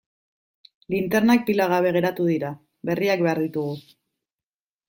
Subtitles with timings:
[0.93, 2.51] Linternak pila gabe geratu dira,
[2.91, 3.81] berriak behar ditugu.